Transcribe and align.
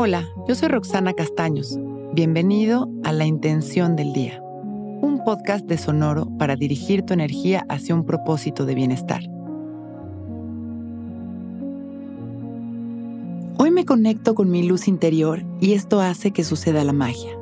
Hola, 0.00 0.28
yo 0.46 0.54
soy 0.54 0.68
Roxana 0.68 1.12
Castaños. 1.12 1.76
Bienvenido 2.12 2.88
a 3.02 3.12
La 3.12 3.26
Intención 3.26 3.96
del 3.96 4.12
Día, 4.12 4.40
un 4.40 5.24
podcast 5.24 5.64
de 5.66 5.76
Sonoro 5.76 6.28
para 6.38 6.54
dirigir 6.54 7.02
tu 7.02 7.14
energía 7.14 7.66
hacia 7.68 7.96
un 7.96 8.04
propósito 8.06 8.64
de 8.64 8.76
bienestar. 8.76 9.22
Hoy 13.56 13.72
me 13.72 13.84
conecto 13.84 14.36
con 14.36 14.52
mi 14.52 14.62
luz 14.62 14.86
interior 14.86 15.42
y 15.60 15.72
esto 15.72 16.00
hace 16.00 16.30
que 16.30 16.44
suceda 16.44 16.84
la 16.84 16.92
magia. 16.92 17.36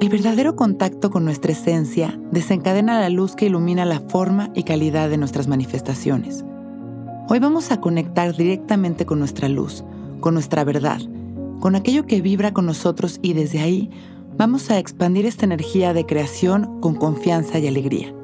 El 0.00 0.08
verdadero 0.08 0.56
contacto 0.56 1.12
con 1.12 1.24
nuestra 1.24 1.52
esencia 1.52 2.18
desencadena 2.32 2.98
la 2.98 3.08
luz 3.08 3.36
que 3.36 3.46
ilumina 3.46 3.84
la 3.84 4.00
forma 4.00 4.50
y 4.52 4.64
calidad 4.64 5.10
de 5.10 5.18
nuestras 5.18 5.46
manifestaciones. 5.46 6.44
Hoy 7.28 7.38
vamos 7.38 7.70
a 7.70 7.80
conectar 7.80 8.34
directamente 8.36 9.06
con 9.06 9.20
nuestra 9.20 9.48
luz, 9.48 9.84
con 10.18 10.34
nuestra 10.34 10.64
verdad, 10.64 10.98
con 11.60 11.74
aquello 11.74 12.06
que 12.06 12.20
vibra 12.20 12.52
con 12.52 12.66
nosotros 12.66 13.18
y 13.22 13.32
desde 13.32 13.60
ahí 13.60 13.90
vamos 14.36 14.70
a 14.70 14.78
expandir 14.78 15.26
esta 15.26 15.44
energía 15.44 15.92
de 15.92 16.06
creación 16.06 16.80
con 16.80 16.94
confianza 16.94 17.58
y 17.58 17.66
alegría, 17.66 18.14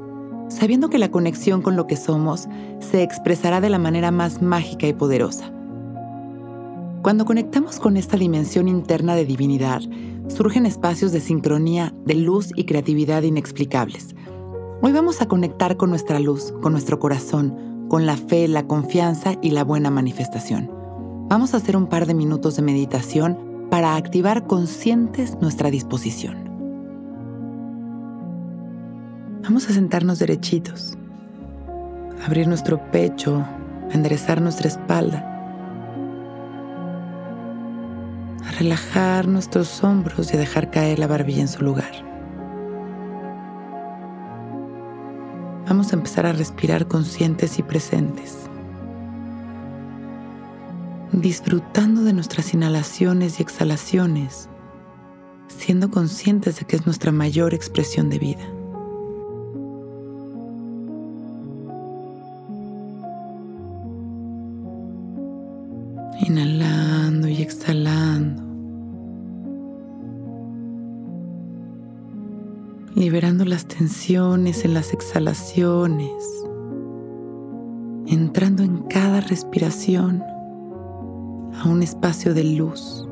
sabiendo 0.48 0.88
que 0.88 0.98
la 0.98 1.10
conexión 1.10 1.60
con 1.60 1.74
lo 1.76 1.86
que 1.86 1.96
somos 1.96 2.48
se 2.78 3.02
expresará 3.02 3.60
de 3.60 3.70
la 3.70 3.78
manera 3.78 4.10
más 4.10 4.40
mágica 4.40 4.86
y 4.86 4.92
poderosa. 4.92 5.52
Cuando 7.02 7.24
conectamos 7.24 7.80
con 7.80 7.96
esta 7.96 8.16
dimensión 8.16 8.68
interna 8.68 9.14
de 9.14 9.26
divinidad, 9.26 9.82
surgen 10.28 10.64
espacios 10.64 11.12
de 11.12 11.20
sincronía, 11.20 11.92
de 12.06 12.14
luz 12.14 12.50
y 12.56 12.64
creatividad 12.64 13.22
inexplicables. 13.22 14.14
Hoy 14.80 14.92
vamos 14.92 15.20
a 15.20 15.26
conectar 15.26 15.76
con 15.76 15.90
nuestra 15.90 16.18
luz, 16.18 16.52
con 16.62 16.72
nuestro 16.72 16.98
corazón, 16.98 17.86
con 17.88 18.06
la 18.06 18.16
fe, 18.16 18.48
la 18.48 18.66
confianza 18.66 19.34
y 19.42 19.50
la 19.50 19.64
buena 19.64 19.90
manifestación. 19.90 20.73
Vamos 21.28 21.54
a 21.54 21.56
hacer 21.58 21.76
un 21.76 21.86
par 21.86 22.06
de 22.06 22.14
minutos 22.14 22.56
de 22.56 22.62
meditación 22.62 23.66
para 23.70 23.96
activar 23.96 24.46
conscientes 24.46 25.36
nuestra 25.40 25.70
disposición. 25.70 26.44
Vamos 29.42 29.68
a 29.68 29.72
sentarnos 29.72 30.18
derechitos, 30.18 30.96
abrir 32.24 32.48
nuestro 32.48 32.80
pecho, 32.90 33.44
enderezar 33.92 34.40
nuestra 34.40 34.68
espalda 34.68 35.34
relajar 38.58 39.26
nuestros 39.26 39.82
hombros 39.82 40.32
y 40.32 40.36
a 40.36 40.40
dejar 40.40 40.70
caer 40.70 40.98
la 40.98 41.06
barbilla 41.06 41.40
en 41.40 41.48
su 41.48 41.62
lugar. 41.62 41.92
Vamos 45.68 45.92
a 45.92 45.96
empezar 45.96 46.26
a 46.26 46.32
respirar 46.32 46.86
conscientes 46.86 47.58
y 47.58 47.62
presentes, 47.62 48.43
disfrutando 51.20 52.02
de 52.02 52.12
nuestras 52.12 52.54
inhalaciones 52.54 53.38
y 53.38 53.42
exhalaciones, 53.42 54.48
siendo 55.48 55.90
conscientes 55.90 56.58
de 56.58 56.66
que 56.66 56.76
es 56.76 56.86
nuestra 56.86 57.12
mayor 57.12 57.54
expresión 57.54 58.10
de 58.10 58.18
vida. 58.18 58.44
Inhalando 66.20 67.28
y 67.28 67.42
exhalando. 67.42 68.42
liberando 72.96 73.44
las 73.44 73.66
tensiones 73.66 74.64
en 74.64 74.72
las 74.72 74.92
exhalaciones, 74.92 76.24
entrando 78.06 78.62
en 78.62 78.84
cada 78.84 79.20
respiración 79.20 80.22
a 81.62 81.68
un 81.68 81.82
espacio 81.82 82.34
de 82.34 82.44
luz 82.44 83.06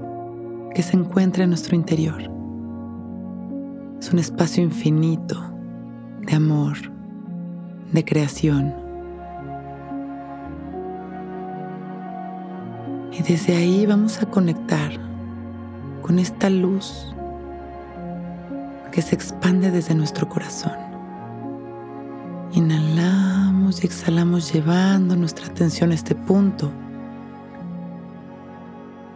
que 0.74 0.82
se 0.82 0.96
encuentra 0.96 1.44
en 1.44 1.50
nuestro 1.50 1.76
interior. 1.76 2.22
Es 4.00 4.12
un 4.12 4.18
espacio 4.18 4.62
infinito 4.62 5.40
de 6.22 6.34
amor, 6.34 6.76
de 7.92 8.04
creación. 8.04 8.74
Y 13.12 13.22
desde 13.22 13.56
ahí 13.56 13.86
vamos 13.86 14.22
a 14.22 14.26
conectar 14.26 14.92
con 16.00 16.18
esta 16.18 16.50
luz 16.50 17.14
que 18.90 19.02
se 19.02 19.14
expande 19.14 19.70
desde 19.70 19.94
nuestro 19.94 20.28
corazón. 20.28 20.72
Inhalamos 22.52 23.82
y 23.82 23.86
exhalamos 23.86 24.52
llevando 24.52 25.16
nuestra 25.16 25.46
atención 25.46 25.92
a 25.92 25.94
este 25.94 26.14
punto, 26.14 26.70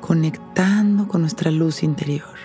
conectando 0.06 1.09
con 1.09 1.22
nuestra 1.22 1.50
luz 1.50 1.83
interior, 1.83 2.37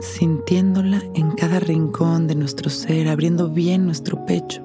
sintiéndola 0.00 1.02
en 1.14 1.32
cada 1.32 1.58
rincón 1.58 2.26
de 2.26 2.34
nuestro 2.34 2.70
ser, 2.70 3.08
abriendo 3.08 3.50
bien 3.50 3.86
nuestro 3.86 4.24
pecho. 4.24 4.62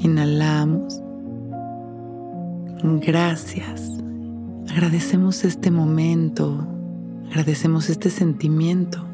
Inhalamos. 0.00 1.00
Gracias. 2.82 3.90
Agradecemos 4.68 5.44
este 5.44 5.70
momento 5.70 6.66
Agradecemos 7.30 7.90
este 7.90 8.08
sentimiento. 8.08 9.04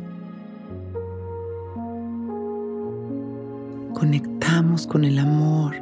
Conectamos 3.95 4.87
con 4.87 5.05
el 5.05 5.19
amor. 5.19 5.75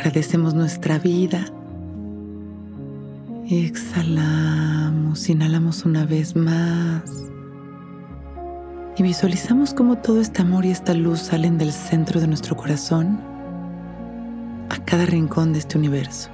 Agradecemos 0.00 0.54
nuestra 0.54 0.98
vida. 0.98 1.44
Exhalamos, 3.50 5.28
inhalamos 5.28 5.84
una 5.84 6.06
vez 6.06 6.34
más. 6.34 7.02
Y 8.96 9.02
visualizamos 9.02 9.74
cómo 9.74 9.98
todo 9.98 10.22
este 10.22 10.40
amor 10.40 10.64
y 10.64 10.70
esta 10.70 10.94
luz 10.94 11.20
salen 11.20 11.58
del 11.58 11.70
centro 11.70 12.18
de 12.18 12.28
nuestro 12.28 12.56
corazón 12.56 13.20
a 14.70 14.82
cada 14.86 15.04
rincón 15.04 15.52
de 15.52 15.58
este 15.58 15.76
universo 15.76 16.30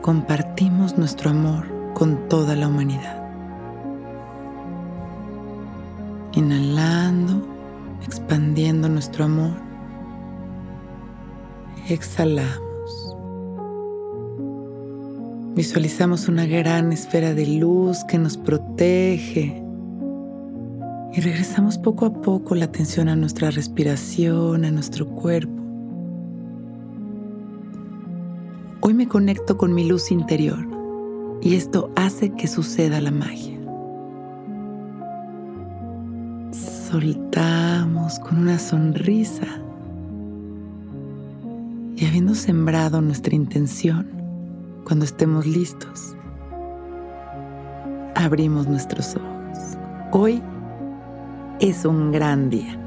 compartimos 0.00 0.96
nuestro 0.96 1.30
amor 1.30 1.66
con 1.94 2.28
toda 2.28 2.54
la 2.54 2.68
humanidad. 2.68 3.20
Inhalando, 6.34 7.44
expandiendo 8.06 8.88
nuestro 8.88 9.24
amor. 9.24 9.71
Exhalamos. 11.92 13.16
Visualizamos 15.54 16.26
una 16.26 16.46
gran 16.46 16.90
esfera 16.90 17.34
de 17.34 17.46
luz 17.46 18.02
que 18.04 18.16
nos 18.16 18.38
protege. 18.38 19.62
Y 21.12 21.20
regresamos 21.20 21.76
poco 21.76 22.06
a 22.06 22.22
poco 22.22 22.54
la 22.54 22.64
atención 22.64 23.10
a 23.10 23.16
nuestra 23.16 23.50
respiración, 23.50 24.64
a 24.64 24.70
nuestro 24.70 25.06
cuerpo. 25.06 25.62
Hoy 28.80 28.94
me 28.94 29.06
conecto 29.06 29.58
con 29.58 29.74
mi 29.74 29.86
luz 29.86 30.10
interior 30.10 30.66
y 31.42 31.56
esto 31.56 31.90
hace 31.94 32.30
que 32.30 32.48
suceda 32.48 33.02
la 33.02 33.10
magia. 33.10 33.58
Soltamos 36.52 38.18
con 38.20 38.38
una 38.38 38.58
sonrisa 38.58 39.62
y 42.02 42.06
habiendo 42.06 42.34
sembrado 42.34 43.00
nuestra 43.00 43.32
intención, 43.32 44.08
cuando 44.84 45.04
estemos 45.04 45.46
listos, 45.46 46.16
abrimos 48.16 48.66
nuestros 48.66 49.14
ojos. 49.14 49.78
Hoy 50.10 50.42
es 51.60 51.84
un 51.84 52.10
gran 52.10 52.50
día. 52.50 52.81